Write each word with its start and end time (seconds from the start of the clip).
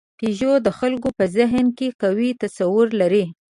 پيژو 0.17 0.53
د 0.65 0.67
خلکو 0.79 1.07
په 1.17 1.23
ذهن 1.37 1.65
کې 1.77 1.87
قوي 2.01 2.29
تصور 2.41 2.87
لري. 3.01 3.25